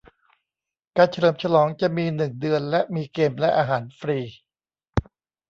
[0.97, 4.19] การเฉลิมฉลองจะมีหนึ่งเดือนและมีเกมและอาหารฟรี